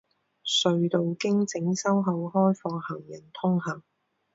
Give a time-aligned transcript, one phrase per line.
[0.43, 3.83] 隧道经整修后开放行人通行。